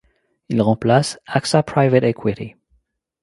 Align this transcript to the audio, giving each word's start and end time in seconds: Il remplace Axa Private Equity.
Il 0.49 0.63
remplace 0.63 1.19
Axa 1.27 1.61
Private 1.61 2.05
Equity. 2.05 2.55